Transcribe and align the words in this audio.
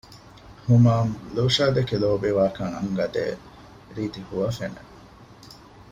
ހުމާމް 0.67 1.13
ލޫޝާދެކެ 1.35 1.95
ލޯބިވާކަން 2.03 2.73
އަންގަދޭ 2.75 3.23
ރީތި 3.95 4.21
ހުވަފެނެއް 4.29 4.91